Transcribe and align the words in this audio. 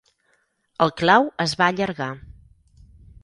El 0.85 0.93
clau 1.01 1.29
es 1.45 1.53
va 1.61 1.67
allargar. 1.73 2.09